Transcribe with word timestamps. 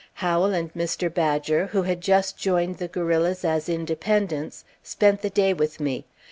Howell 0.15 0.51
and 0.55 0.73
Mr. 0.73 1.13
Badger, 1.13 1.67
who 1.67 1.83
had 1.83 2.01
just 2.01 2.35
joined 2.35 2.79
the 2.79 2.87
guerrillas 2.87 3.45
as 3.45 3.69
independents, 3.69 4.65
spent 4.81 5.21
the 5.21 5.29
day 5.29 5.53
with 5.53 5.79
me. 5.79 6.05